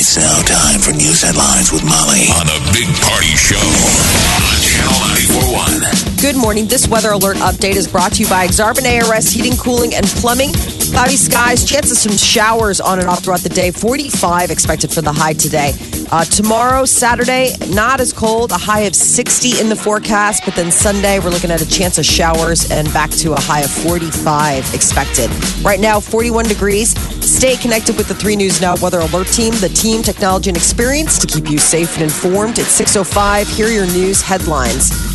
[0.00, 4.94] It's now time for news headlines with Molly on the Big Party Show on Channel
[5.34, 6.22] 941.
[6.22, 6.66] Good morning.
[6.68, 10.50] This weather alert update is brought to you by Exarban ARS Heating, Cooling, and Plumbing.
[10.90, 13.70] Cloudy skies, chance of some showers on and off throughout the day.
[13.70, 15.72] 45 expected for the high today.
[16.10, 20.42] Uh, tomorrow, Saturday, not as cold, a high of 60 in the forecast.
[20.44, 23.60] But then Sunday, we're looking at a chance of showers and back to a high
[23.60, 25.30] of 45 expected.
[25.62, 26.98] Right now, 41 degrees.
[27.24, 31.18] Stay connected with the 3 News Now Weather Alert Team, the team, technology, and experience
[31.18, 32.58] to keep you safe and informed.
[32.58, 33.54] It's 6.05.
[33.54, 35.07] Here are your news headlines.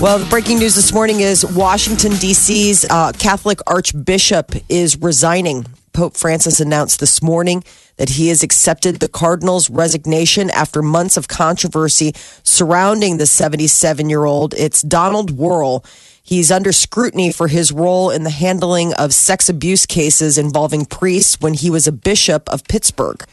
[0.00, 5.66] Well, the breaking news this morning is Washington, D.C.'s uh, Catholic Archbishop is resigning.
[5.92, 7.64] Pope Francis announced this morning
[7.96, 14.26] that he has accepted the Cardinal's resignation after months of controversy surrounding the 77 year
[14.26, 14.52] old.
[14.54, 15.84] It's Donald Wuerl.
[16.22, 21.40] He's under scrutiny for his role in the handling of sex abuse cases involving priests
[21.40, 23.24] when he was a bishop of Pittsburgh.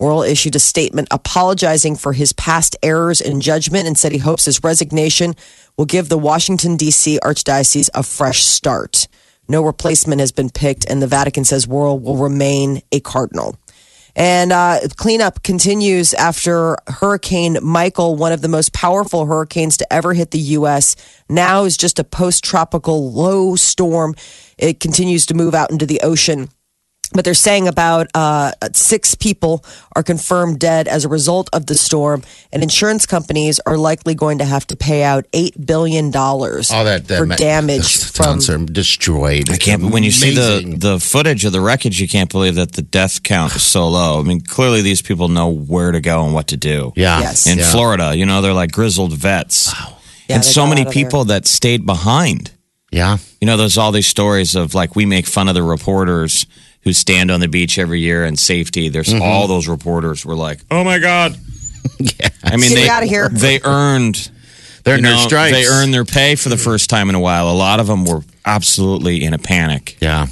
[0.00, 4.44] Wuerl issued a statement apologizing for his past errors in judgment and said he hopes
[4.44, 5.34] his resignation
[5.76, 7.18] will give the Washington, D.C.
[7.22, 9.08] Archdiocese a fresh start.
[9.48, 13.56] No replacement has been picked, and the Vatican says Wuerl will remain a cardinal.
[14.14, 20.12] And uh, cleanup continues after Hurricane Michael, one of the most powerful hurricanes to ever
[20.12, 20.96] hit the U.S.,
[21.28, 24.14] now is just a post tropical low storm.
[24.58, 26.48] It continues to move out into the ocean
[27.12, 29.64] but they're saying about uh, six people
[29.96, 34.38] are confirmed dead as a result of the storm, and insurance companies are likely going
[34.38, 38.46] to have to pay out eight billion dollars All that, that for ma- damage those
[38.46, 38.62] from.
[38.62, 39.48] are destroyed.
[39.50, 39.90] I can't.
[39.90, 43.22] When you see the the footage of the wreckage, you can't believe that the death
[43.22, 44.20] count is so low.
[44.20, 46.92] I mean, clearly these people know where to go and what to do.
[46.94, 47.46] yeah, Yes.
[47.46, 47.70] In yeah.
[47.70, 49.72] Florida, you know, they're like grizzled vets,
[50.28, 51.04] Yeah, and so many out of there.
[51.04, 52.50] people that stayed behind.
[52.92, 56.46] yeah, You know, there's all these stories of like we make fun of the reporters
[56.88, 58.88] who stand on the beach every year and safety.
[58.88, 59.22] There's Mm-hmm.
[59.22, 61.36] all those reporters were like, "Oh my god."
[61.98, 62.28] Yeah.
[62.42, 63.28] I mean, Get they outta here.
[63.28, 64.30] they earned
[64.84, 65.54] they're you their know, stripes.
[65.54, 67.50] They earned their pay for the first time in a while.
[67.50, 69.96] A lot of them were absolutely in a panic.
[70.00, 70.26] Yeah.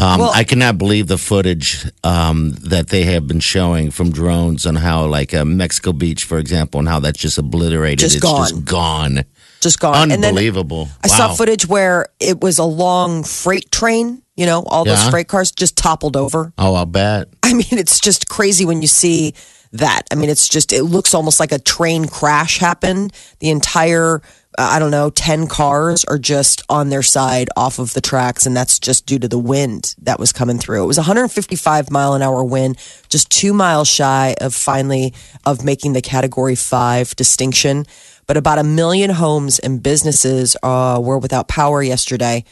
[0.00, 4.64] Um, Well- I cannot believe the footage um, that they have been showing from drones
[4.66, 7.98] on how, like, uh, Mexico Beach, for example, and how that's just obliterated.
[7.98, 8.48] Just it's gone.
[8.48, 9.24] just gone.
[9.60, 10.10] just gone.
[10.12, 10.88] And then Unbelievable.
[11.02, 14.22] I saw footage where it was a long freight train.
[14.38, 16.52] You know, all those freight cars just toppled over.
[16.56, 17.26] Oh, I'll bet.
[17.42, 19.34] I mean, it's just crazy when you see
[19.72, 20.02] that.
[20.12, 23.12] I mean, it's just, it looks almost like a train crash happened.
[23.40, 24.22] The entire,
[24.56, 28.46] uh, I don't know, 10 cars are just on their side off of the tracks.
[28.46, 30.84] And that's just due to the wind that was coming through.
[30.84, 32.78] It was 155 mile an hour wind,
[33.08, 37.86] just two miles shy of finally of making the category five distinction.
[38.28, 42.44] But about a million homes and businesses uh, were without power yesterday.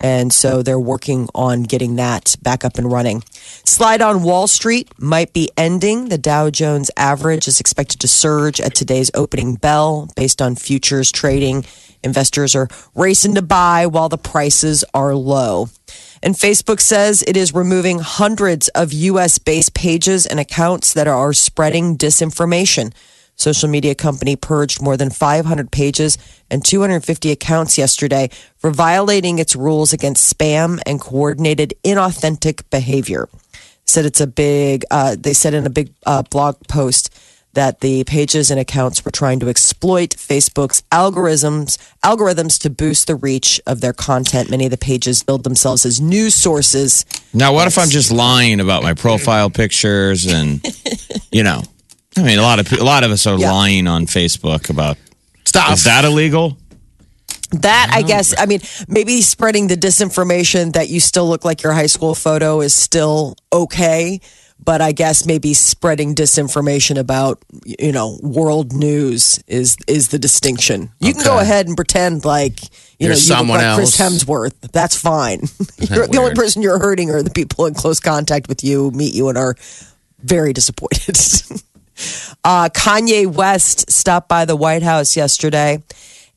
[0.00, 3.22] And so they're working on getting that back up and running.
[3.64, 6.08] Slide on Wall Street might be ending.
[6.08, 11.10] The Dow Jones average is expected to surge at today's opening bell based on futures
[11.10, 11.64] trading.
[12.02, 15.70] Investors are racing to buy while the prices are low.
[16.22, 21.32] And Facebook says it is removing hundreds of US based pages and accounts that are
[21.32, 22.92] spreading disinformation.
[23.36, 26.18] Social media company purged more than 500 pages
[26.50, 33.28] and 250 accounts yesterday for violating its rules against spam and coordinated inauthentic behavior.
[33.86, 37.14] Said it's a big, uh, they said in a big uh, blog post
[37.54, 43.14] that the pages and accounts were trying to exploit Facebook's algorithms algorithms to boost the
[43.14, 44.50] reach of their content.
[44.50, 47.04] Many of the pages build themselves as news sources.
[47.32, 50.64] Now, what if I'm just lying about my profile pictures and,
[51.32, 51.62] you know,
[52.16, 53.52] I mean, a lot of a lot of us are Yeah.
[53.52, 54.96] lying on Facebook about.
[55.44, 55.72] Stop.
[55.72, 56.56] Is that illegal?
[57.50, 61.72] That I guess I mean maybe spreading the disinformation that you still look like your
[61.72, 64.20] high school photo is still okay,
[64.64, 70.90] but I guess maybe spreading disinformation about you know world news is is the distinction.
[70.98, 72.60] You can go ahead and pretend like
[72.98, 73.96] you You're know you look someone like Chris.
[73.98, 74.54] Hemsworth.
[74.72, 75.40] That's fine.
[75.90, 79.14] You're- the only person you're hurting are the people in close contact with you, meet
[79.14, 79.54] you, and are
[80.22, 81.16] very disappointed.
[82.44, 85.82] Uh, Kanye West stopped by the White House yesterday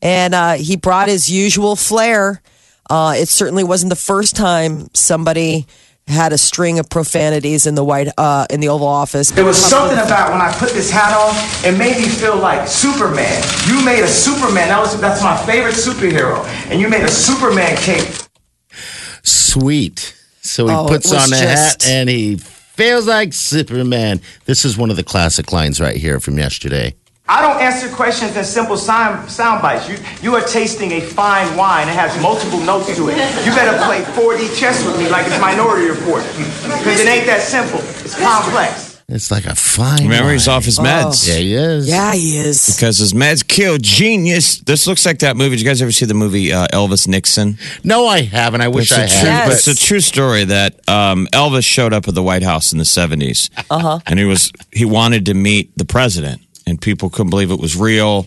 [0.00, 2.40] and uh, he brought his usual flair.
[2.88, 5.66] Uh, it certainly wasn't the first time somebody
[6.06, 9.30] had a string of profanities in the white uh, in the Oval Office.
[9.30, 11.34] There was something about when I put this hat on,
[11.70, 13.42] it made me feel like Superman.
[13.66, 14.68] You made a Superman.
[14.68, 16.42] That was that's my favorite superhero.
[16.70, 18.08] And you made a Superman cape.
[19.22, 20.14] Sweet.
[20.40, 22.40] So he Oh, puts on a just- hat and he
[22.78, 24.20] feels like Superman.
[24.44, 26.94] This is one of the classic lines right here from yesterday.
[27.28, 29.88] I don't answer questions in simple sound, sound bites.
[29.88, 31.88] You, you are tasting a fine wine.
[31.88, 33.16] It has multiple notes to it.
[33.44, 36.22] You better play 4D chess with me like it's Minority Report.
[36.32, 37.80] Because it ain't that simple.
[37.80, 38.87] It's complex.
[39.10, 40.02] It's like a fine.
[40.02, 40.56] Remember, he's wine.
[40.58, 41.26] off his meds.
[41.26, 41.88] Yeah, he is.
[41.88, 42.66] Yeah, he is.
[42.76, 44.58] Because his meds kill genius.
[44.58, 45.56] This looks like that movie.
[45.56, 47.56] Did you guys ever see the movie uh, Elvis Nixon?
[47.82, 48.60] No, I haven't.
[48.60, 49.20] I wish It's I a had.
[49.20, 49.66] true, Yes.
[49.66, 52.84] It's a true story that um, Elvis showed up at the White House in the
[52.84, 53.48] 70s.
[53.70, 54.00] Uh-huh.
[54.06, 57.76] And he was he wanted to meet the president, and people couldn't believe it was
[57.76, 58.26] real.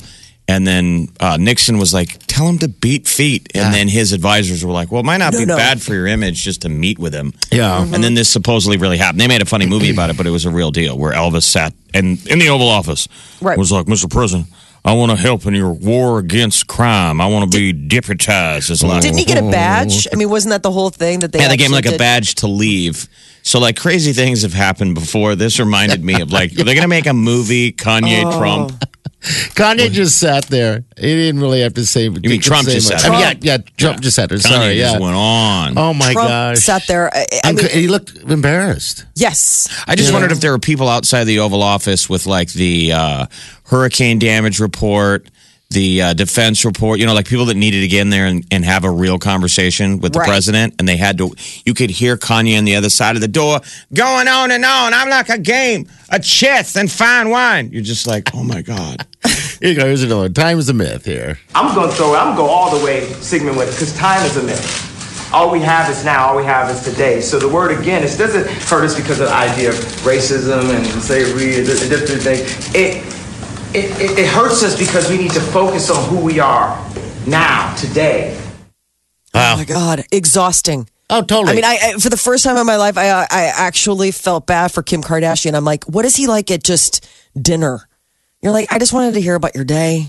[0.52, 3.72] And then uh, Nixon was like, "Tell him to beat feet." And Yeah.
[3.72, 5.56] then his advisors were like, "Well, it might not No, be no.
[5.56, 7.82] bad for your image just to meet with him." Yeah.
[7.94, 9.22] And then this supposedly really happened.
[9.22, 11.44] They made a funny movie about it, but it was a real deal where Elvis
[11.44, 13.08] sat and in the Oval Office
[13.42, 13.58] Right.
[13.58, 14.10] was like, "Mr.
[14.10, 14.48] President."
[14.84, 17.22] I want to help in your war against crime.
[17.22, 18.72] I want to be deputized.
[18.72, 20.08] It's like, Didn't he get a badge?
[20.12, 21.38] I mean, wasn't that the whole thing that they?
[21.40, 23.08] yeah, they gave him like actually a badge to leave.
[23.44, 25.36] So like crazy things have happened before.
[25.36, 27.72] This reminded me of like, are they going to make a movie?
[27.72, 28.40] Kanye, Oh.
[28.40, 28.84] Trump.
[29.22, 30.84] Kanye just sat there.
[30.98, 32.06] He didn't really have to say.
[32.06, 33.12] You mean Trump just sat there?
[33.12, 33.58] i yeah, yeah.
[33.78, 34.40] Trump just sat there.
[34.40, 35.00] Kanye Sorry, just yeah.
[35.00, 35.78] went on.
[35.78, 36.58] Oh my Trump gosh.
[36.60, 37.14] sat there.
[37.14, 39.06] I, I mean, he looked embarrassed.
[39.16, 39.70] yes.
[39.88, 43.26] I just wondered if there were people outside the Oval Office with like the uh,
[43.66, 45.30] hurricane damage report,
[45.72, 48.46] the uh, defense report, you know, like people that needed to get in there and,
[48.52, 50.28] and have a real conversation with the Right.
[50.28, 50.76] president.
[50.80, 51.34] And they had to,
[51.66, 53.62] you could hear Kanye on the other side of the door
[53.94, 54.94] going on and on.
[54.94, 57.70] I'm like a game, a chess and fine wine.
[57.72, 59.06] You're just like, oh my God.
[59.62, 59.86] Here you go.
[59.86, 60.34] Here's another one.
[60.34, 61.40] Time is a myth here.
[61.54, 62.18] I'm going to throw it.
[62.18, 65.32] I'm going to go all the way, Sigmund, with it, because time is a myth.
[65.34, 66.28] All we have is now.
[66.30, 67.22] All we have is today.
[67.22, 70.86] So the word again, it doesn't hurt us because of the idea of racism and
[71.02, 72.76] slavery and di- different things.
[72.76, 73.06] It,
[73.74, 76.78] it, it, it hurts us because we need to focus on who we are
[77.26, 78.38] now, today.
[79.34, 80.90] Oh my God, exhausting.
[81.10, 81.52] Oh, totally.
[81.52, 84.12] I mean, I, I for the first time in my life, I uh, I actually
[84.12, 85.56] felt bad for Kim Kardashian.
[85.56, 87.08] I'm like, what is he like at just
[87.40, 87.88] dinner?
[88.42, 90.08] You're like, I just wanted to hear about your day.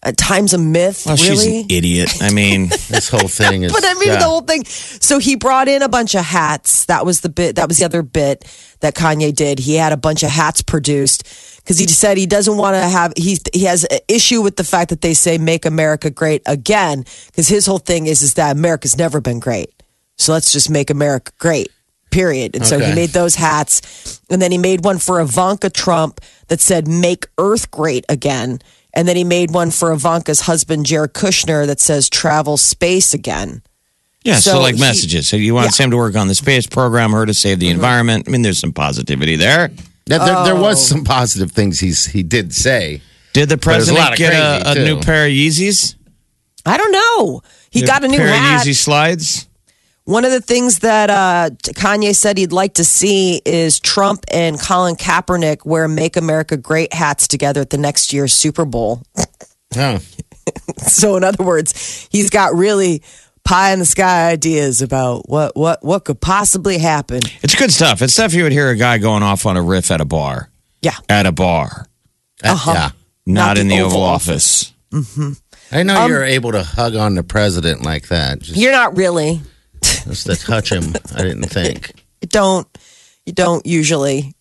[0.00, 2.22] At times a myth, Well, she's an idiot.
[2.22, 3.72] I mean, this whole thing is.
[3.72, 4.18] But I mean, yeah.
[4.18, 4.64] the whole thing.
[4.64, 6.84] So he brought in a bunch of hats.
[6.84, 7.56] That was the bit.
[7.56, 8.44] That was the other bit
[8.78, 9.58] that Kanye did.
[9.58, 11.26] He had a bunch of hats produced
[11.68, 13.12] because he said he doesn't want to have.
[13.14, 17.04] He he has an issue with the fact that they say "Make America Great Again"
[17.26, 19.70] because his whole thing is is that America's never been great.
[20.16, 21.70] So let's just make America great.
[22.10, 22.56] Period.
[22.56, 26.62] And so he made those hats, and then he made one for Ivanka Trump that
[26.62, 28.60] said "Make Earth Great Again."
[28.94, 33.60] And then he made one for Ivanka's husband, Jared Kushner, that says travel space again.
[34.24, 35.28] Yeah, so, So like he- messages.
[35.28, 35.70] So you want Yeah.
[35.72, 37.74] Sam to work on the space program, her to save the mm-hmm.
[37.74, 38.24] environment.
[38.26, 39.70] I mean, there's some positivity there.
[40.08, 40.94] That- there, there was Oh.
[40.96, 43.02] some positive things he's he did say.
[43.34, 45.94] Did the there's a president get a, a new pair of Yeezys?
[46.66, 47.42] I don't know.
[47.70, 48.62] He got a new pair hat.
[48.62, 49.46] of Yeezy slides.
[50.04, 54.58] One of the things that uh, Kanye said he'd like to see is Trump and
[54.58, 59.02] Colin Kaepernick wear "Make America Great" hats together at the next year's Super Bowl.
[59.76, 59.98] Oh,
[60.78, 63.02] So, in other words, he's got really
[63.48, 67.20] pie in the sky ideas about what what what could possibly happen.
[67.42, 68.02] It's good stuff.
[68.02, 70.50] It's stuff you would hear a guy going off on a riff at a bar.
[70.82, 70.96] Yeah.
[71.08, 71.86] At a bar,
[72.42, 72.72] that- Uh-huh.
[72.74, 72.90] yeah.
[73.26, 74.72] not, Not in the the Oval Oval Office.
[75.72, 78.38] I know you're able to hug on the president like that.
[78.40, 79.40] Just, You're not really.
[79.82, 80.94] just to touch him.
[81.14, 81.92] I didn't think.
[82.28, 82.66] Don't.
[83.26, 84.34] You don't usually.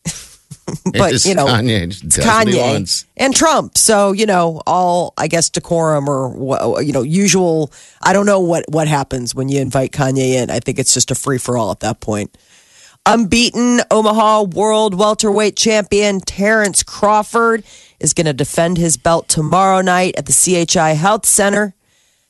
[0.94, 3.78] but you know, Kanye just it's does what he Kanye and Trump.
[3.78, 7.72] So you know, all I guess decorum or you know, usual.
[8.02, 10.50] I don't know what what happens when you invite Kanye in.
[10.50, 12.38] I think it's just a free for all at that point.
[13.06, 17.64] Unbeaten Omaha World Welterweight Champion Terrence Crawford
[18.02, 21.74] is going to defend his belt tomorrow night at the CHI Health Center.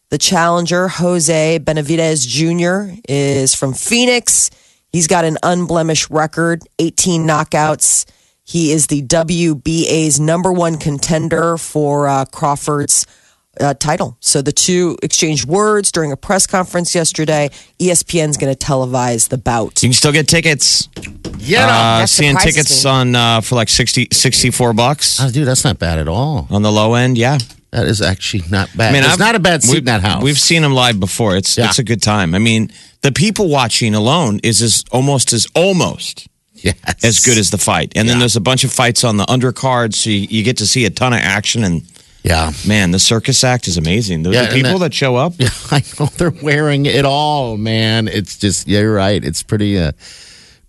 [0.09, 4.51] The challenger, Jose Benavidez Jr., is from Phoenix.
[4.91, 8.05] He's got an unblemished record, 18 knockouts.
[8.47, 13.05] He is the WBA's number one contender for uh, Crawford's
[13.59, 14.15] uh, title.
[14.21, 17.49] So the two exchanged words during a press conference yesterday.
[17.79, 19.81] ESPN's going to televise the bout.
[19.83, 20.87] You can still get tickets.
[21.39, 21.65] Yeah.
[22.01, 22.89] Uh, seeing tickets me.
[22.91, 26.47] on uh, for like 60, 64 bucks Oh, dude, that's not bad at all.
[26.49, 27.17] on the low end.
[27.17, 27.39] Yeah.
[27.71, 28.91] That is actually not bad.
[28.91, 30.23] I mean, it's I've- not a bad seat we've- in that house.
[30.23, 31.35] We've seen them live before.
[31.35, 31.65] It's Yeah.
[31.67, 32.33] it's a good time.
[32.33, 36.27] I mean, the people watching alone is as almost as almost
[36.57, 36.75] yes.
[37.03, 37.93] as good as the fight.
[37.95, 40.67] And then there's a bunch of fights on the undercard, so you, you get to
[40.67, 41.63] see a ton of action.
[41.63, 41.83] And
[42.23, 42.51] Yeah.
[42.67, 44.23] man, the circus act is amazing.
[44.23, 45.33] The, Yeah, people that- that, show up,
[45.71, 48.07] I know they're wearing it all, man.
[48.07, 49.23] It's just yeah, you're right.
[49.23, 49.91] It's pretty uh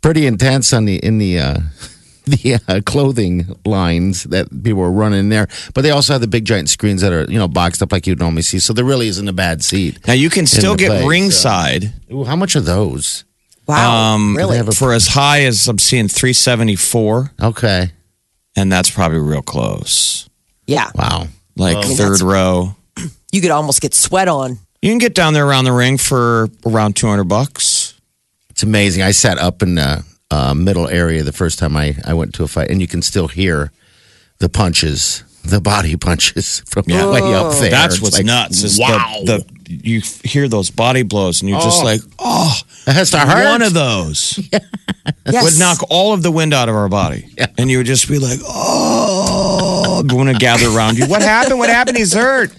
[0.00, 1.58] pretty intense on the in the uh,
[2.24, 5.48] the uh, clothing lines that people are running there.
[5.74, 8.06] But they also have the big giant screens that are you know boxed up like
[8.06, 8.58] you'd normally see.
[8.58, 9.98] So there really isn't a bad seat.
[10.06, 13.24] Now you can still get ringside Ooh, how much are those?
[13.68, 14.14] Wow.
[14.14, 14.62] um, really?
[14.72, 17.90] for as high as I'm seeing 374, Okay,
[18.56, 20.28] and that's probably real close.
[20.66, 20.90] yeah.
[20.94, 21.26] wow.
[21.56, 22.74] Like mean, third that's- row.
[23.30, 24.58] You could almost get sweat on.
[24.80, 27.92] You can get down there around the ring for around 200 bucks.
[28.48, 29.02] It's amazing.
[29.02, 32.44] I sat up in the uh, middle area the first time I, I went to
[32.44, 33.70] a fight, and you can still hear
[34.38, 37.10] the punches, the body punches from Yeah.
[37.10, 37.70] way up there.
[37.70, 38.62] That's what's like, nuts.
[38.62, 39.16] Is wow.
[39.24, 41.84] the, the you hear those body blows and you're just Oh.
[41.84, 43.44] like, oh, it has to hurt.
[43.50, 44.38] one of those
[45.30, 45.44] Yes.
[45.44, 48.18] would knock all of the wind out of our body, and you would just be
[48.18, 51.06] like, oh, going to gather around you.
[51.06, 51.58] What happened?
[51.58, 51.96] What happened?
[51.98, 52.50] He's hurt.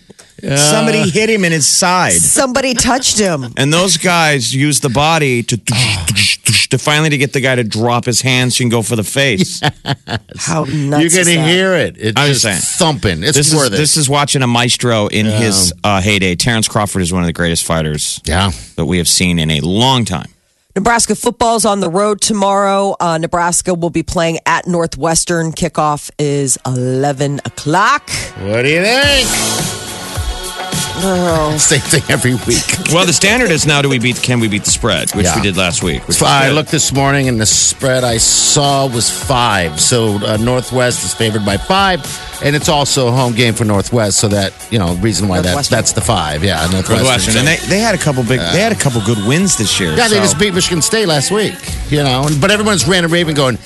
[0.41, 2.13] Somebody hit him in his side.
[2.13, 3.53] Somebody touched him.
[3.57, 5.57] And those guys use the body to
[6.69, 8.95] to finally to get the guy to drop his hands so you can go for
[8.95, 9.61] the face.
[10.38, 11.47] How nuts You're is gonna that?
[11.47, 11.95] hear it.
[11.97, 13.23] It's I'm just just thumping.
[13.23, 13.77] It's This worth is it.
[13.77, 16.35] this is watching a maestro in his uh, heyday.
[16.35, 18.51] Terrence Crawford is one of the greatest fighters yeah.
[18.75, 20.29] that we have seen in a long time.
[20.75, 22.95] Nebraska football's on the road tomorrow.
[22.99, 25.51] Uh, Nebraska will be playing at Northwestern.
[25.51, 28.09] Kickoff is 11 o'clock.
[28.38, 29.78] What do you think?
[31.60, 32.65] Same thing every week.
[32.94, 34.22] Well, the standard is now: do we beat?
[34.22, 35.12] Can we beat the spread?
[35.12, 35.36] Which Yeah.
[35.38, 36.08] we did last week.
[36.08, 39.79] Which I looked this morning, and the spread I saw was five.
[39.79, 42.01] So uh, Northwest is favored by five,
[42.43, 44.17] and it's also a home game for Northwest.
[44.19, 46.43] So that you know, reason why that that's the five.
[46.43, 46.96] Yeah, Northwestern.
[46.98, 48.39] Northwestern, So- and they, they had a couple big.
[48.39, 49.93] they had a couple good wins this year.
[49.96, 51.55] Yeah, they just beat Michigan State last week.
[51.89, 53.58] You know, and- but everyone's ranting raving going.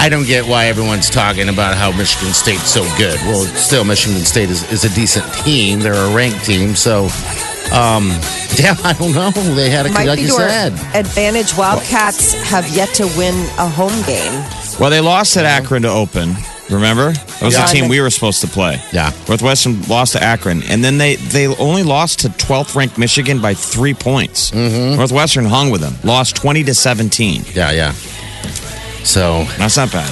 [0.00, 3.18] I don't get why everyone's talking about how Michigan State's so good.
[3.26, 5.80] Well, still, Michigan State is, is a decent team.
[5.80, 7.08] They're a ranked team, so
[7.72, 8.06] um,
[8.56, 9.30] yeah, I don't know.
[9.56, 10.72] They had a Might like be you to said.
[10.94, 11.56] advantage.
[11.56, 14.32] Wildcats have yet to win a home game.
[14.78, 16.36] Well, they lost at Akron to open.
[16.70, 17.66] Remember, that was Yeah.
[17.66, 18.80] the team we were supposed to play.
[18.92, 19.10] Yeah.
[19.28, 23.54] Northwestern lost to Akron, and then they they only lost to 12th ranked Michigan by
[23.54, 24.50] three points.
[24.50, 24.96] Mm-hmm.
[24.96, 27.44] Northwestern hung with them, lost 20 to 17.
[27.54, 27.92] Yeah, yeah.
[29.04, 30.10] So That's not bad.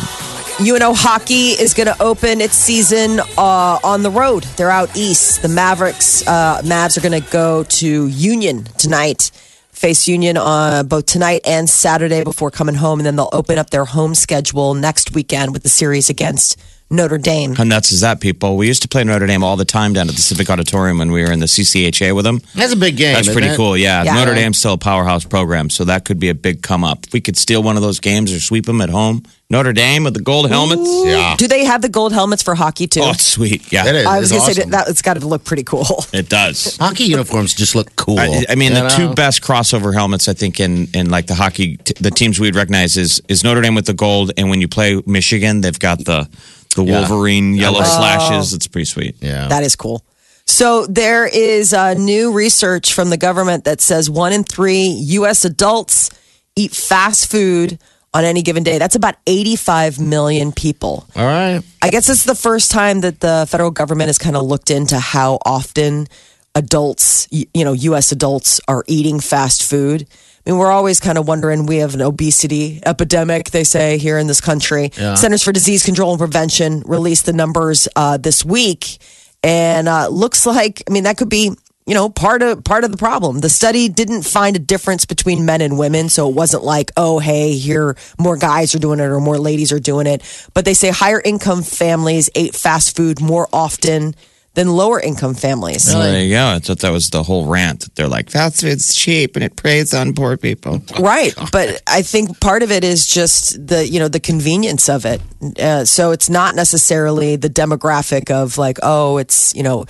[0.59, 4.45] UNO hockey is going to open its season uh, on the road.
[4.57, 5.43] They're out east.
[5.43, 9.31] The Mavericks, uh, Mavs are going to go to Union tonight,
[9.77, 13.71] face Union on both tonight and Saturday before coming home, and then they'll open up
[13.71, 17.55] their home schedule next weekend with the series against Notre Dame.
[17.55, 18.57] How nuts is that, people?
[18.57, 21.11] We used to play Notre Dame all the time down at the Civic Auditorium when
[21.13, 22.41] we were in the CCHA with them.
[22.55, 23.15] that's a big game.
[23.15, 23.57] That's isn't pretty it?
[23.57, 23.77] cool.
[23.77, 24.03] Yeah.
[24.05, 24.15] Yeah.
[24.15, 27.05] Notre Dame's still a powerhouse program, so that could be a big come up.
[27.07, 30.03] If we could steal one of those games or sweep them at home, Notre Dame
[30.03, 30.91] with the gold helmets.
[31.05, 33.01] Yeah, Do they have the gold helmets for hockey too?
[33.03, 33.73] Oh, it's sweet.
[33.73, 34.07] Yeah, That is.
[34.07, 34.71] I was going to say awesome.
[34.71, 35.87] that it's got to look pretty cool.
[36.13, 36.77] it does.
[36.79, 38.19] Hockey uniforms just look cool.
[38.19, 38.89] I, I mean, you the know?
[38.89, 42.57] two best crossover helmets I think in in like the hockey, t- the teams we'd
[42.57, 46.05] recognize is is Notre Dame with the gold, and when you play Michigan, they've got
[46.05, 46.29] the
[46.75, 46.99] the Yeah.
[47.09, 48.53] Wolverine yellow like- slashes.
[48.53, 49.15] It's pretty sweet.
[49.21, 49.47] Yeah.
[49.49, 50.05] That is cool.
[50.49, 54.87] So there is uh, new research from the government that says one in three
[55.19, 55.45] U.S.
[55.45, 56.11] adults
[56.57, 57.79] eat fast food
[58.17, 58.79] on any given day.
[58.79, 61.07] That's about 85 million people.
[61.15, 61.61] All right.
[61.83, 64.99] I guess it's the first time that the federal government has kind of looked into
[64.99, 66.07] how often
[66.55, 68.13] adults, you know, U.S.
[68.13, 70.07] adults are eating fast food.
[70.47, 71.67] I mean, we're always kind of wondering.
[71.67, 74.91] We have an obesity epidemic, they say, here in this country.
[75.17, 78.97] Centers for Disease Control and Prevention released the numbers uh, this week,
[79.43, 81.51] and uh, looks like, I mean, that could be,
[81.87, 83.41] you know, part of part of the problem.
[83.41, 87.21] The study didn't find a difference between men and women, so it wasn't like, oh,
[87.21, 90.23] hey, here more guys are doing it or more ladies are doing it.
[90.53, 94.15] But they say higher income families ate fast food more often
[94.55, 95.85] than lower income families.
[95.85, 96.47] So there you go.
[96.47, 97.95] I thought that was the whole rant.
[97.95, 100.83] They're like, fast food's cheap and it preys on poor people.
[100.99, 105.05] Right, but I think part of it is just the you know the convenience of
[105.05, 105.21] it.
[105.61, 109.85] Uh, so it's not necessarily the demographic of like oh it's you know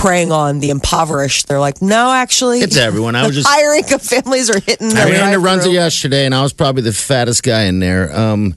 [0.00, 1.48] preying on the impoverished.
[1.48, 3.14] They're like no, actually It's everyone.
[3.16, 4.92] I was the just- higher income families are hitting.
[4.96, 5.70] I ran to drive-through.
[5.70, 8.14] Runza yesterday, and I was probably the fattest guy in there.
[8.16, 8.54] Um,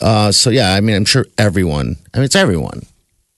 [0.00, 1.96] uh, so yeah, I mean, I'm sure everyone.
[2.12, 2.82] I mean, it's everyone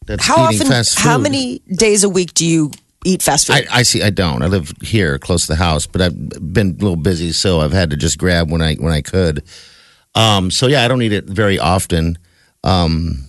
[0.06, 0.72] that's How eating often?
[0.72, 1.02] fast food.
[1.08, 2.70] How many days a week do you
[3.04, 3.54] eat fast food?
[3.70, 4.02] I, I see.
[4.02, 4.42] I don't.
[4.42, 7.72] I live here, close to the house, but I've been a little busy, so I've
[7.72, 9.44] had to just grab when I when I could.
[10.14, 12.18] Um, so yeah, I don't eat it very often.
[12.64, 13.24] Um,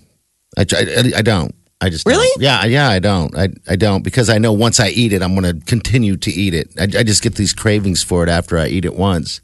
[0.57, 1.53] I, I, I don't.
[1.81, 2.13] I just don't.
[2.13, 2.29] Really?
[2.43, 5.33] yeah yeah I don't I I don't because I know once I eat it I'm
[5.33, 6.69] going to continue to eat it.
[6.77, 9.39] I, I just get these cravings for it after I eat it once.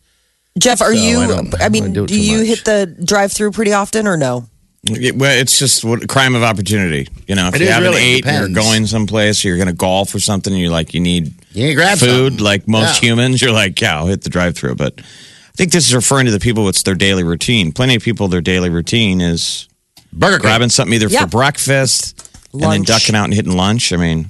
[0.58, 1.20] Jeff, are So you?
[1.22, 2.48] I I, I mean, don't do, do it too you much.
[2.48, 4.48] hit the drive-through pretty often or no?
[4.88, 7.08] It- well, it's just what, crime of opportunity.
[7.28, 8.02] You know, if It you is haven't really.
[8.04, 10.94] ate, and you're going someplace, or you're going to golf or something, and you're like,
[10.94, 12.44] you need You need to grab food, something.
[12.46, 13.10] like most Yeah.
[13.10, 14.76] humans, you're like, yeah, I'll hit the drive-through.
[14.76, 16.70] But I think this is referring to the people.
[16.70, 17.72] It's their daily routine.
[17.74, 19.68] Plenty of people, their daily routine is
[20.14, 21.22] Burger grabbing something either Yeah.
[21.22, 22.25] for breakfast
[22.64, 23.94] and then ducking out and hitting lunch.
[23.94, 24.30] I mean,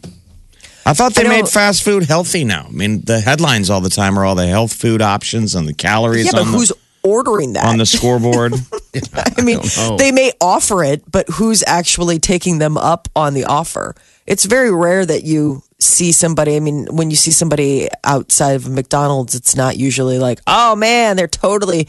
[0.86, 2.66] I thought they I made fast food healthy now.
[2.68, 5.74] I mean, the headlines all the time are all the health food options and the
[5.74, 7.66] calories Yeah, but who's the, ordering that?
[7.66, 8.54] on the scoreboard.
[9.38, 9.98] I mean, know.
[9.98, 13.96] they may offer it, but who's actually taking them up on the offer?
[14.28, 16.56] It's very rare that you see somebody.
[16.56, 21.18] I mean, when you see somebody outside of McDonald's, it's not usually like, oh man,
[21.18, 21.88] they're totally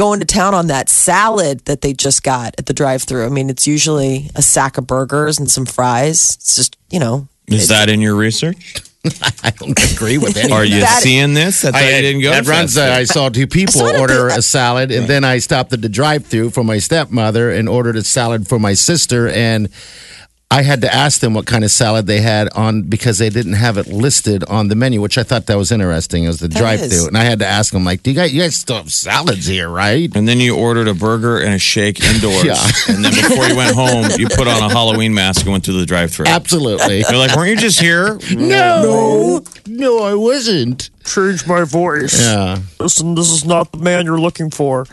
[0.00, 3.26] going to town on that salad that they just got at the drive through.
[3.26, 6.36] I mean, it's usually a sack of burgers and some fries.
[6.36, 8.76] It's just, you know, Is that in your research?
[9.42, 11.60] I don't agree with any Are you That- seeing this?
[11.60, 12.30] That's why you didn't go.
[12.30, 12.78] That to runs.
[12.78, 12.84] Uh.
[12.84, 16.50] I saw two people saw order a salad, and then I stopped at the drive-through
[16.50, 19.28] for my stepmother and ordered a salad for my sister.
[19.28, 19.68] And
[20.52, 23.52] I had to ask them what kind of salad they had on because they didn't
[23.52, 26.24] have it listed on the menu, which I thought that was interesting.
[26.24, 28.42] It was the drive-through, and I had to ask them like, "Do you guys, you
[28.42, 32.02] guys still have salads here, right?" And then you ordered a burger and a shake
[32.02, 32.44] indoors.
[32.44, 32.56] Yeah.
[32.88, 35.78] And then before you went home, you put on a Halloween mask and went through
[35.78, 36.26] the drive-through.
[36.26, 37.02] Absolutely.
[37.04, 38.18] They're like, weren't you just here?
[38.34, 40.90] no, no, I wasn't.
[41.04, 42.20] change my voice.
[42.20, 42.58] Yeah.
[42.80, 44.86] Listen, this is not the man you're looking for.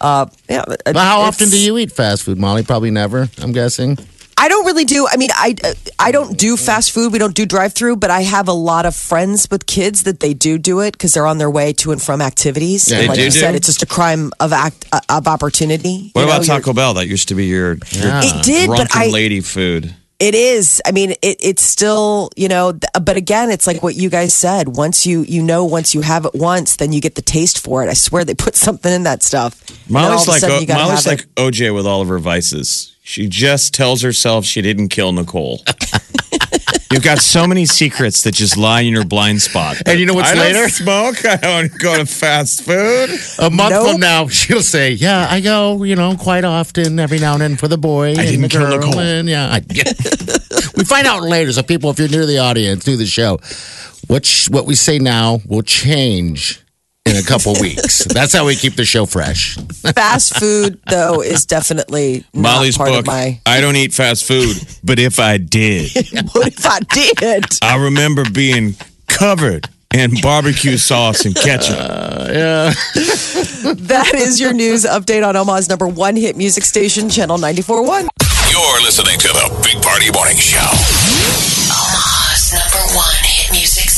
[0.00, 0.64] Uh, yeah.
[0.66, 2.64] But how often do you eat fast food, Molly?
[2.64, 3.28] Probably never.
[3.40, 3.96] I'm guessing.
[4.36, 5.06] I don't really do.
[5.10, 5.54] I mean, I
[5.98, 7.12] I don't do fast food.
[7.12, 10.20] We don't do drive through, but I have a lot of friends with kids that
[10.20, 12.88] they do do it because they're on their way to and from activities.
[12.88, 15.26] Yeah, And they like do you said, it's just a crime of act uh, of
[15.28, 16.10] opportunity.
[16.12, 16.94] What You about you're- Taco Bell?
[16.94, 19.94] That used to be your, your It did, but I lady food.
[20.20, 20.80] It is.
[20.86, 22.72] I mean, it, it's still, you know,
[23.02, 24.68] but again, it's like what you guys said.
[24.76, 27.82] Once you, you know, once you have it once, then you get the taste for
[27.82, 27.88] it.
[27.90, 29.60] I swear they put something in that stuff.
[29.88, 32.93] And then all Molly's like O- Molly's like OJ with all of her vices.
[33.06, 35.62] She just tells herself she didn't kill Nicole.
[36.90, 39.76] You've got so many secrets that just lie in your blind spot.
[39.84, 40.60] And you know what's I later?
[40.60, 41.24] Don't smoke.
[41.26, 43.10] I don't go to fast food.
[43.38, 43.90] A month Nope.
[43.90, 47.56] from now, she'll say, "Yeah, I go, you know, quite often, every now and then
[47.56, 48.98] for the boy and didn't the kill girl." Nicole.
[49.00, 49.58] And yeah, I,
[50.76, 51.52] we find out later.
[51.52, 53.38] So, people, if you're new to the audience, new to the show,
[54.06, 56.63] what sh- what we say now will change
[57.06, 58.04] in a couple weeks.
[58.04, 59.56] That's how we keep the show fresh.
[59.94, 63.00] fast food though is definitely not Molly's part book.
[63.00, 63.40] of my.
[63.46, 65.90] I don't eat fast food, but if I did,
[66.32, 67.44] What if I did?
[67.62, 68.74] I remember being
[69.06, 71.76] covered in barbecue sauce and ketchup.
[71.78, 72.72] Uh, yeah.
[73.64, 78.08] That is your news update on Omaha's number one hit music station, Channel 94.1.
[78.50, 80.58] You're listening to the Big Party Morning Show.
[81.72, 83.33] Omaha's number one hit music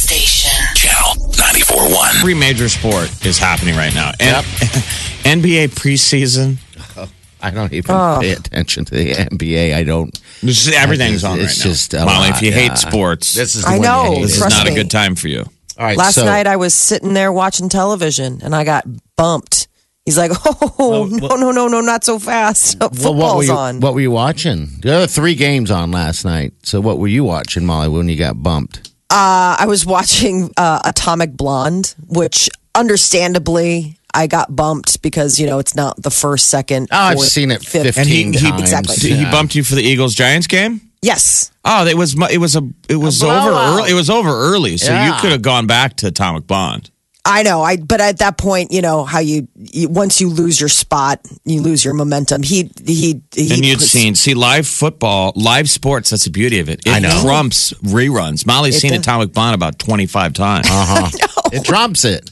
[0.06, 0.52] station.
[0.76, 2.20] Channel 94.1.
[2.20, 4.12] Every major sport is happening right now.
[4.20, 4.46] And
[5.26, 6.58] NBA preseason,
[6.96, 7.08] oh,
[7.42, 8.18] I don't even oh.
[8.20, 9.74] pay attention to the NBA.
[9.74, 10.12] I don't.
[10.42, 11.70] this is- everything's on It's right now.
[11.72, 12.68] just a Molly, lot, if you yeah.
[12.68, 14.12] hate sports, This is the I know.
[14.12, 14.22] hate.
[14.22, 15.40] this is Trust not a good time for you.
[15.78, 18.84] All right, Last so, night I was sitting there watching television and I got
[19.16, 19.66] bumped.
[20.06, 20.30] He's like,
[20.78, 22.76] "Oh no, no, no, no, not so fast!
[22.80, 24.68] Well, what were Football's you, on." What were you watching?
[24.82, 26.54] There were three games on last night.
[26.62, 28.92] So what were you watching, Molly, when you got bumped?
[29.08, 35.58] Uh, I was watching uh, Atomic Blonde, which understandably I got bumped because you know
[35.58, 36.88] it's not the first, second.
[36.90, 37.94] Oh, I've fourth, seen it fifth.
[37.94, 38.60] 15 And he- he- times.
[38.62, 38.96] Exactly.
[39.10, 39.30] He Yeah.
[39.30, 40.80] bumped you for the Eagles Giants game.
[41.02, 43.78] Yes, Oh, it was mu- it was a it was A over blowout.
[43.80, 43.90] early.
[43.90, 45.20] It was over early, so you Yeah.
[45.20, 46.90] could have gone back to Atomic Blonde.
[47.26, 47.60] I know.
[47.62, 51.20] I but at that point, you know how you, you once you lose your spot,
[51.44, 52.42] you lose your momentum.
[52.42, 53.50] He he he.
[53.52, 56.10] and you'd puts- seen see live football, live sports.
[56.10, 56.80] That's the beauty of it.
[56.86, 57.20] It I know.
[57.22, 58.46] trumps reruns.
[58.46, 59.00] Molly's It seen does.
[59.00, 60.66] Atomic Blonde about twenty five times.
[60.70, 61.10] Uh-huh.
[61.52, 62.30] It trumps it.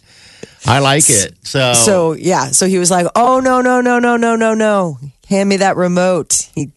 [0.66, 1.34] I like it.
[1.46, 4.98] So, So yeah, so he was like, "Oh no, no, no, no, no, no, no!
[5.34, 6.70] Hand me that remote." He,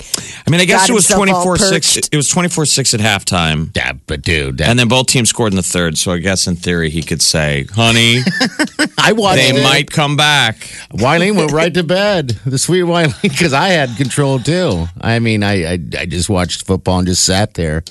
[0.45, 1.97] I mean, I guess it was 24 6.
[2.11, 3.75] It was 24 6 at halftime.
[3.75, 5.97] yeah, but dude, that, And then both teams scored in the third.
[5.97, 8.19] So I guess in theory, he could say, honey,
[8.97, 9.63] I watched they it.
[9.63, 10.57] might come back.
[10.91, 12.29] Wileen went right to bed.
[12.45, 14.85] The sweet Wileen, because I had control too.
[14.99, 17.83] I mean, I, I I just watched football and just sat there.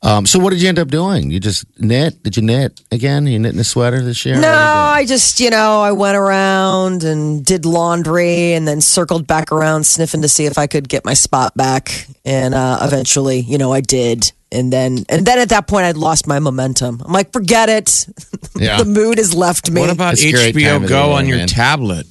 [0.00, 1.30] Um, so what did you end up doing?
[1.30, 2.22] You just knit?
[2.22, 3.26] Did you knit again?
[3.26, 4.40] You knitting a sweater this year?
[4.40, 9.50] no, I just you know I went around and did laundry and then circled back
[9.50, 13.58] around sniffing to see if I could get my spot back, and uh, eventually, you
[13.58, 14.30] know, I did.
[14.50, 17.02] And then, and then at that point, I'd lost my momentum.
[17.04, 18.06] I'm like, forget it.
[18.56, 18.78] Yeah.
[18.78, 19.80] the mood has left me.
[19.80, 21.46] What about It's a great time HBO Go on your man.
[21.46, 22.06] tablet?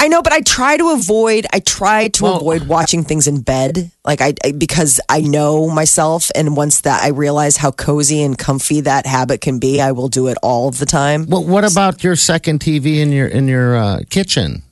[0.00, 1.46] I know, but I try to avoid.
[1.52, 5.68] I try to Well- avoid watching things in bed, like I, I because I know
[5.70, 9.92] myself, and once that I realize how cozy and comfy that habit can be, I
[9.92, 11.26] will do it all of the time.
[11.26, 14.62] Well, what about your second TV in your in your uh, kitchen?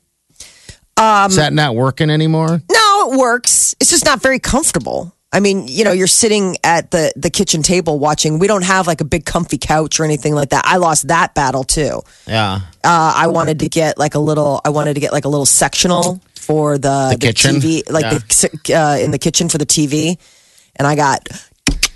[0.98, 2.60] Um, Is that not working anymore?
[2.70, 3.74] No, it works.
[3.80, 5.14] It's just not very comfortable.
[5.32, 8.38] I mean, you know, you're sitting at the the kitchen table watching.
[8.38, 10.64] We don't have like a big comfy couch or anything like that.
[10.66, 12.02] I lost that battle too.
[12.26, 12.60] Yeah.
[12.84, 14.60] Uh, I wanted to get like a little.
[14.64, 17.56] I wanted to get like a little sectional for the, The kitchen?
[17.56, 20.18] TV, like the uh, in the kitchen for the TV,
[20.76, 21.28] and I got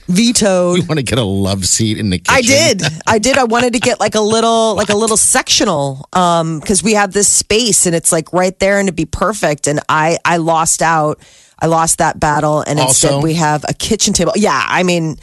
[0.08, 0.78] vetoed.
[0.78, 2.34] You want to get a love seat in the kitchen?
[2.34, 2.82] I did.
[3.06, 3.36] I did.
[3.38, 7.12] I wanted to get like a little, like a little sectional, um, because we have
[7.12, 9.66] this space and it's like right there and to be perfect.
[9.66, 11.20] And I, I lost out.
[11.60, 13.08] I lost that battle, and Also?
[13.08, 14.32] instead we have a kitchen table.
[14.36, 15.18] Yeah, I mean,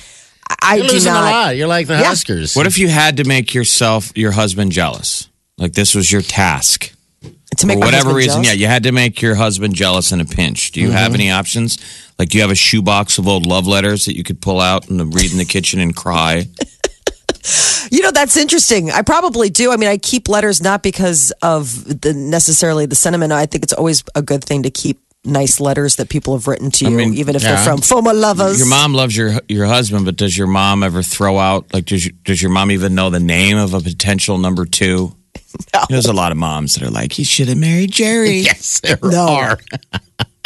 [0.61, 1.23] I You're do losing not.
[1.27, 1.57] a lot.
[1.57, 2.03] You're like the Yeah.
[2.05, 2.55] Huskers.
[2.55, 5.27] What if you had to make yourself, your husband jealous?
[5.57, 6.91] Like this was your task.
[7.57, 8.47] To make For whatever reason, jealous.
[8.47, 10.71] yeah, you had to make your husband jealous in a pinch.
[10.71, 10.97] Do you Mm-hmm.
[10.97, 11.77] have any options?
[12.17, 14.89] Like, do you have a shoebox of old love letters that you could pull out
[14.89, 16.47] and read in the kitchen and cry?
[17.91, 18.89] You know, that's interesting.
[18.89, 19.71] I probably do.
[19.71, 23.33] I mean, I keep letters not because of the necessarily the sentiment.
[23.33, 26.69] I think it's always a good thing to keep nice letters that people have written
[26.71, 27.55] to you, mean, even if yeah.
[27.55, 28.59] they're from FOMA lovers.
[28.59, 32.05] Your mom loves your your husband, but does your mom ever throw out like does
[32.05, 35.15] your, does your mom even know the name of a potential number two?
[35.89, 38.39] There's a lot of moms that are like, he should have married Jerry.
[38.43, 39.27] Yes, there No.
[39.27, 39.59] are.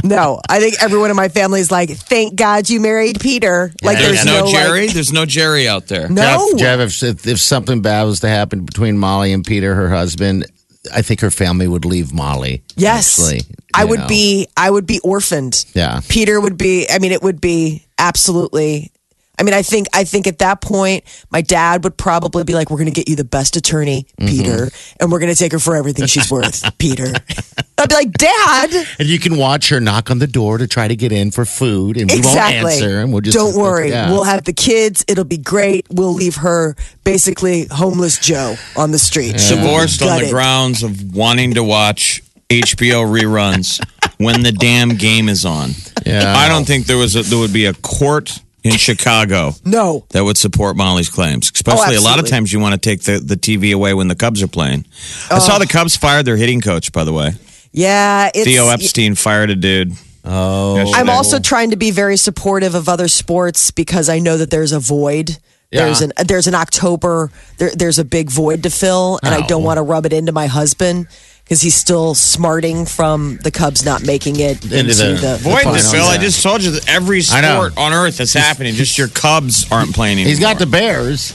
[0.04, 3.98] No, I think everyone in my family is like, "Thank God you married Peter." Like,
[3.98, 4.88] There's there's, no, like- Jerry.
[4.88, 6.08] There's no Jerry out there.
[6.08, 9.90] no, Jeff, Jeff, if, if something bad was to happen between Molly and Peter, her
[9.90, 10.46] husband,
[10.94, 12.64] I think her family would leave Molly.
[12.76, 14.08] Yes, actually, I would know.
[14.08, 14.48] be.
[14.56, 15.66] I would be orphaned.
[15.74, 16.02] Yeah.
[16.10, 16.88] Peter would be.
[16.90, 18.92] I mean, it would be absolutely.
[19.40, 19.88] I mean, I think.
[19.94, 23.08] I think at that point, my dad would probably be like, "We're going to get
[23.08, 24.28] you the best attorney, Mm-hmm.
[24.28, 24.70] Peter,
[25.00, 27.14] and we're going to take her for everything she's worth, Peter."
[27.78, 30.88] I'd be like, "Dad, And you can watch her knock on the door to try
[30.88, 32.64] to get in for food, and we exactly.
[32.64, 33.00] won't answer.
[33.02, 33.90] And we'll just Don't worry.
[33.90, 34.10] Yeah.
[34.12, 35.06] We'll have the kids.
[35.08, 35.86] It'll be great.
[35.92, 39.40] We'll leave her basically homeless Joe on the street.
[39.40, 40.30] She will be Divorced on the gutted.
[40.32, 43.80] grounds of wanting to watch HBO reruns
[44.18, 45.70] when the damn game is on.
[46.06, 46.34] Yeah.
[46.36, 50.06] I don't think there was a, there would be a court in Chicago No.
[50.10, 51.50] that would support Molly's claims.
[51.50, 54.08] Oh, especially a lot of times you want to take the, the TV away when
[54.08, 54.86] the Cubs are playing.
[55.32, 57.32] I saw the Cubs fired their hitting coach, by the way.
[57.72, 58.30] Yeah.
[58.34, 59.94] It's, Theo Epstein fired a dude.
[60.30, 64.50] Oh, I'm also trying to be very supportive of other sports because I know that
[64.50, 65.38] there's a void.
[65.72, 66.08] There's Yeah.
[66.18, 69.66] an there's an October there, there's a big void to fill, and I don't Oh.
[69.66, 71.08] want to rub it into my husband
[71.48, 75.38] because he's still smarting from the Cubs not making it into, Into the- the, the
[75.38, 75.92] Void to finals.
[75.94, 76.04] Phil.
[76.06, 78.74] I just told you that every sport on earth that's happening.
[78.74, 80.30] Just your Cubs aren't playing anymore.
[80.30, 81.34] He's got the Bears.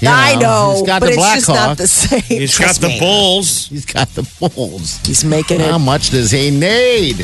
[0.00, 2.20] You I know, He's got but the it's just not the same.
[2.22, 3.00] He's got the me.
[3.00, 3.66] Bulls.
[3.68, 4.98] He's got the Bulls.
[5.06, 5.70] He's making it.
[5.70, 7.18] How much does he need?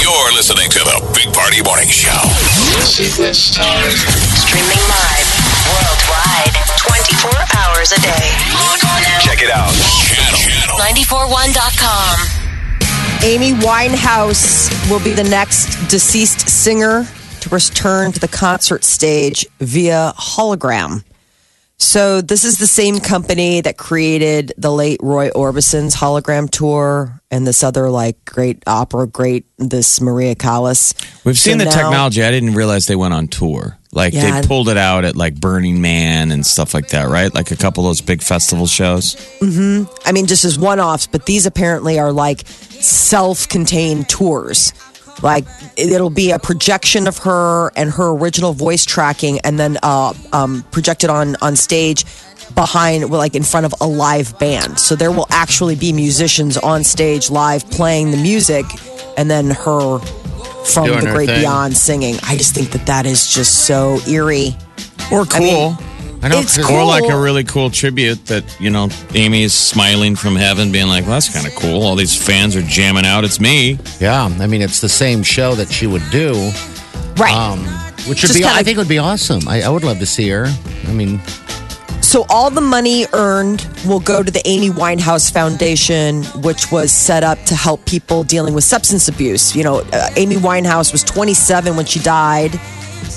[0.00, 2.10] You're listening to the Big Party Morning Show.
[4.42, 5.31] Streaming live
[5.68, 8.26] worldwide 24 hours a day.
[8.54, 9.18] Log on now.
[9.20, 9.72] Check it out.
[10.38, 10.78] Channel.
[10.78, 12.16] 941.com.
[13.24, 17.06] Amy Winehouse will be the next deceased singer
[17.40, 21.04] to return to the concert stage via hologram.
[21.78, 27.44] So, this is the same company that created the late Roy Orbison's hologram tour and
[27.44, 30.94] this other like great opera, great this Maria Callas.
[31.24, 32.22] We've seen So the now- technology.
[32.22, 33.78] I didn't realize they went on tour.
[33.94, 34.40] Like Yeah.
[34.40, 37.32] they pulled it out at like Burning Man and stuff like that, right?
[37.34, 39.16] Like a couple of those big festival shows.
[39.42, 44.72] I mean, just as one offs, but these apparently are like self contained tours.
[45.22, 45.44] Like
[45.76, 50.64] it'll be a projection of her and her original voice tracking, and then uh, um,
[50.70, 52.04] projected on on stage
[52.54, 54.78] behind, like in front of a live band.
[54.80, 58.64] So there will actually be musicians on stage live playing the music,
[59.18, 60.00] and then her
[60.64, 61.40] from Doing the great thing.
[61.40, 62.16] beyond singing.
[62.22, 64.56] I just think that that is just so eerie.
[65.10, 65.40] Or cool.
[65.70, 65.76] mean,
[66.22, 66.38] I know.
[66.40, 66.76] it's cool.
[66.76, 70.86] or like a really cool tribute that, you know, Amy is smiling from heaven, being
[70.86, 71.82] like, well, that's kind of cool.
[71.82, 73.24] All these fans are jamming out.
[73.24, 73.78] It's me.
[74.00, 76.34] Yeah, I mean, it's the same show that she would do,
[77.16, 77.34] Right.
[77.34, 77.58] um,
[78.08, 78.40] which would Just be.
[78.40, 79.46] kinda- I think would be awesome.
[79.48, 80.46] I, I would love to see her.
[80.86, 81.20] I mean,
[82.12, 87.24] So all the money earned will go to the Amy Winehouse Foundation, which was set
[87.24, 89.56] up to help people dealing with substance abuse.
[89.56, 92.60] You know, uh, Amy Winehouse was 27 when she died,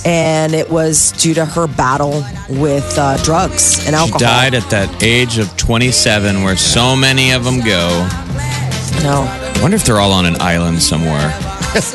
[0.06, 4.20] and it was due to her battle with uh, drugs and alcohol.
[4.20, 7.90] She died at that age of 27, where so many of them go.
[9.04, 11.38] No, I wonder if they're all on an island somewhere.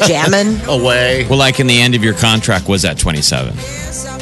[0.06, 0.60] jamming.
[0.68, 1.26] away.
[1.30, 3.56] Well, like in the end of your contract was at 27.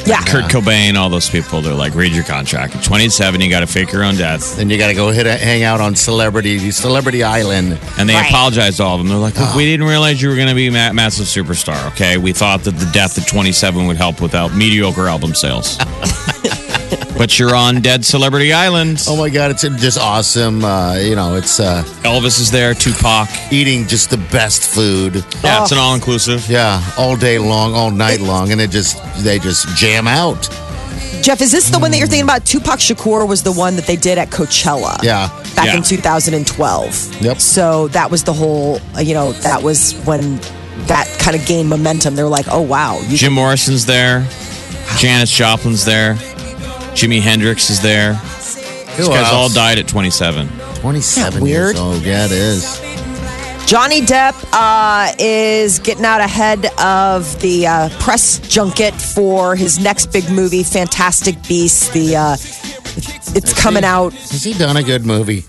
[0.09, 0.23] Yeah.
[0.23, 2.75] Kurt Cobain, all those people, they're like, read your contract.
[2.75, 4.57] At 27, you got to fake your own death.
[4.57, 7.79] Then you got to go hit a, hang out on Celebrity Celebrity Island.
[7.99, 8.27] And they Right.
[8.27, 9.07] apologized to all of them.
[9.09, 11.85] They're like, Look, we didn't realize you were going to be a ma- massive superstar,
[11.91, 12.17] okay?
[12.17, 15.77] We thought that the death at 27 would help without mediocre album sales.
[17.19, 19.03] But you're on Dead Celebrity Island.
[19.05, 20.63] Oh my God, it's just awesome.
[20.63, 23.27] Uh, you know, it's uh, Elvis is there, Tupac.
[23.51, 25.15] eating just the best food.
[25.43, 26.49] Yeah, it's an all inclusive.
[26.49, 30.49] Yeah, all day long, all night long, and it just they just jam out.
[31.21, 32.45] Jeff, is this the one that you're thinking about?
[32.45, 35.03] Tupac Shakur was the one that they did at Coachella.
[35.03, 35.27] Yeah.
[35.57, 35.75] Back Yeah.
[35.75, 37.21] in 2012.
[37.21, 37.41] Yep.
[37.41, 40.37] So that was the whole, uh, you know, that was when
[40.87, 42.15] that kind of gained momentum.
[42.15, 43.01] They were like, oh, wow.
[43.09, 44.25] You Jim Morrison's there.
[44.97, 46.15] Janis Joplin's there.
[46.99, 48.13] Jimi Hendrix is there.
[48.13, 50.47] These Who guys all died at 27.
[50.75, 51.75] Twenty-seven weird?
[51.75, 52.01] years old.
[52.03, 52.79] Yeah, it is.
[53.65, 60.07] Johnny Depp uh, is getting out ahead of the uh, press junket for his next
[60.11, 61.87] big movie, Fantastic Beasts.
[61.89, 62.33] The uh,
[63.35, 64.11] it's coming out.
[64.13, 65.43] Has he done a good movie?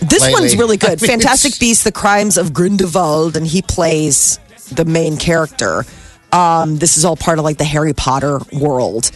[0.00, 0.32] This lately.
[0.40, 1.02] one's really I good.
[1.02, 4.38] mean, Fantastic it's- Beasts: The Crimes of Grindelwald, and he plays
[4.72, 5.84] the main character.
[6.32, 9.10] Um, this is all part of like the Harry Potter world.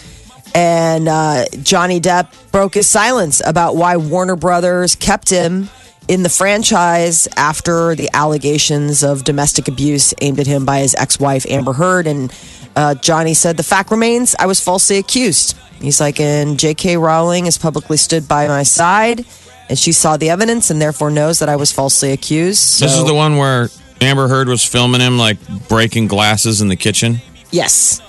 [0.54, 5.68] And uh, Johnny Depp broke his silence about why Warner Brothers kept him
[6.08, 11.46] in the franchise after the allegations of domestic abuse aimed at him by his ex-wife
[11.48, 12.06] Amber Heard.
[12.06, 12.32] And
[12.74, 16.96] uh, Johnny said, "The fact remains, I was falsely accused." He's like, "And J.K.
[16.96, 19.24] Rowling has publicly stood by my side."
[19.68, 22.80] And she saw the evidence and therefore knows that I was falsely accused.
[22.80, 23.68] This is the one where
[24.00, 27.20] Amber Heard was filming him like breaking glasses in the kitchen.
[27.52, 28.00] Yes.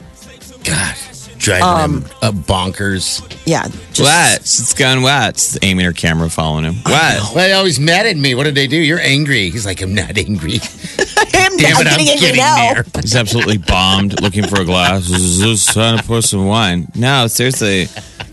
[0.64, 0.96] God,
[1.42, 3.22] driving Um, him uh, bonkers.
[3.46, 3.68] Yeah.
[3.94, 4.40] Just, What?
[4.42, 5.30] It's gone what?
[5.30, 6.76] It's aiming her camera, following him.
[6.76, 6.94] What?
[6.94, 8.36] Well, they always mad at me.
[8.36, 8.78] What did they do?
[8.78, 9.50] You're angry.
[9.50, 10.60] He's like, I'm not angry.
[11.34, 12.74] I'm, Damn I'm it, I'm getting angry getting now.
[12.74, 12.86] there.
[13.02, 15.08] He's absolutely bombed looking for a glass.
[15.08, 16.88] Just trying to pour some wine.
[16.96, 17.88] No, seriously.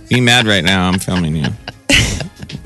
[0.09, 0.89] Be mad right now.
[0.89, 1.47] I'm filming you.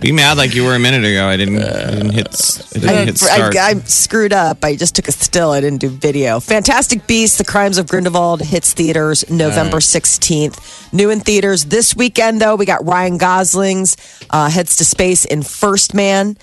[0.03, 1.27] Be mad like you were a minute ago.
[1.27, 3.57] I didn't, I didn't hit, I didn't I, hit start.
[3.57, 4.65] I, I screwed up.
[4.65, 5.53] I just took a still.
[5.53, 6.41] I didn't do video.
[6.41, 10.93] Fantastic Beasts: The Crimes of Grindelwald hits theaters November sixteenth.
[10.93, 12.41] New in theaters this weekend.
[12.41, 13.97] Though we got Ryan Gosling's
[14.31, 16.37] uh, heads to space in First Man,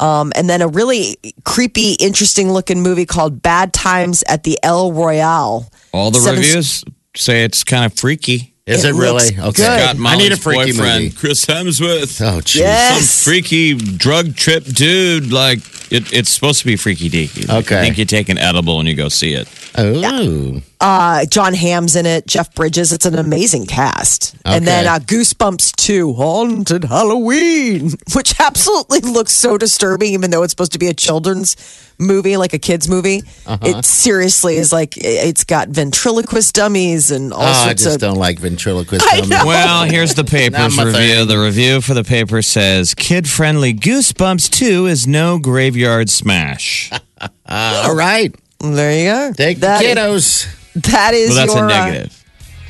[0.00, 4.92] um, and then a really creepy, interesting looking movie called Bad Times at the El
[4.92, 5.70] Royale.
[5.92, 8.53] All the Seven- reviews say it's kind of freaky.
[8.66, 9.26] Is It it, really?
[9.28, 9.40] Okay.
[9.40, 9.56] good.
[9.56, 11.16] Got I need a freaky boyfriend, movie.
[11.16, 12.18] Chris Hemsworth.
[12.24, 12.60] Oh, jeez.
[12.60, 13.10] Yes.
[13.10, 15.30] Some freaky drug trip dude.
[15.30, 15.58] Like
[15.92, 17.46] it, it's supposed to be freaky deaky.
[17.46, 17.78] Like, Okay.
[17.78, 19.48] I think you take an edible and you go see it.
[19.76, 20.60] Oh.
[20.80, 22.26] Uh, Jon Hamm's in it.
[22.26, 22.92] Jeff Bridges.
[22.92, 24.36] It's an amazing cast.
[24.44, 30.52] And then uh, Goosebumps 2, Haunted Halloween, which absolutely looks so disturbing, even though it's
[30.52, 31.56] supposed to be a children's
[31.98, 33.22] movie, like a kids movie.
[33.46, 33.58] Uh-huh.
[33.62, 38.00] It seriously is like it's got ventriloquist dummies and all Oh, I just of.
[38.00, 39.06] don't like ventriloquist.
[39.06, 39.30] Dummies.
[39.30, 40.92] Well, here's the paper's review.
[40.92, 41.28] thing.
[41.28, 46.90] The review for the paper says kid friendly Goosebumps 2 is no graveyard smash.
[47.20, 47.28] Uh,
[47.88, 48.34] all right.
[48.72, 49.32] There you go.
[49.34, 50.46] Take That- the kiddos.
[50.90, 52.24] That is Well, that's your, a uh, negative.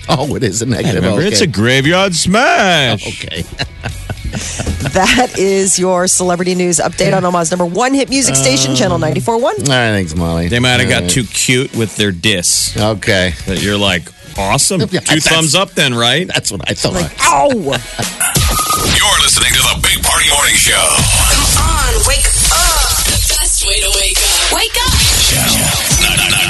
[0.08, 0.96] Oh, it is a negative.
[0.96, 1.28] Remember, okay.
[1.28, 3.06] it's a graveyard smash.
[3.24, 3.42] Okay.
[4.92, 9.42] that is your celebrity news update on Omaha's number one hit music station, Channel 94.1.
[9.42, 10.48] All right, thanks, Molly.
[10.48, 12.76] They might have got All too cute with their diss.
[12.76, 13.32] Okay.
[13.46, 14.02] That you're like,
[14.36, 14.80] awesome.
[14.80, 16.26] Two That's- thumbs up then, right?
[16.26, 16.94] That's what I thought.
[17.22, 17.48] Ow!
[17.48, 20.84] You're listening to the Big Party Morning Show.
[21.32, 23.06] Come on, wake up.
[23.08, 24.33] The best way to wake up.
[24.54, 24.94] Wake up.
[25.26, 25.58] Channel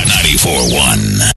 [0.05, 1.25] 94.1.